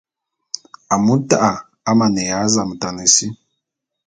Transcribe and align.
Amu 0.93 1.15
ta'a 1.29 1.51
amaneya 1.89 2.37
zametane 2.53 3.05
si. 3.15 3.25